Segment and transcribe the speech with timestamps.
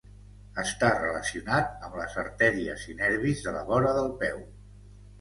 [0.63, 4.47] Està relacionat amb les artèries i nervis de la vora del peu.